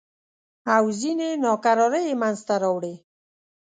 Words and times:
او 0.75 0.83
ځینې 0.99 1.29
ناکرارۍ 1.43 2.03
یې 2.09 2.15
منځته 2.21 2.55
راوړې. 2.63 2.93